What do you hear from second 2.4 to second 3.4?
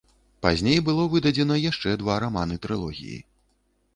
трылогіі.